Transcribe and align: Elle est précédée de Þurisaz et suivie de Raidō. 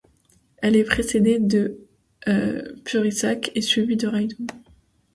Elle 0.63 0.75
est 0.75 0.83
précédée 0.83 1.37
de 1.37 1.77
Þurisaz 2.25 3.51
et 3.53 3.61
suivie 3.61 3.97
de 3.97 4.07
Raidō. 4.09 4.47